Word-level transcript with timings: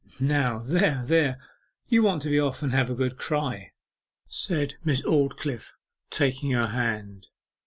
'Now 0.19 0.57
there, 0.65 1.03
there; 1.05 1.39
you 1.87 2.01
want 2.01 2.23
to 2.23 2.29
be 2.29 2.39
off, 2.39 2.63
and 2.63 2.71
have 2.71 2.89
a 2.89 2.95
good 2.95 3.17
cry,' 3.19 3.71
said 4.27 4.73
Miss 4.83 5.03
Aldclyffe, 5.03 5.73
taking 6.09 6.49
her 6.53 6.69
hand. 6.69 7.27